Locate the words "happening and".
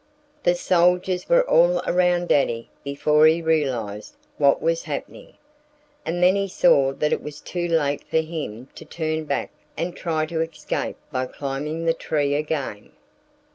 4.85-6.23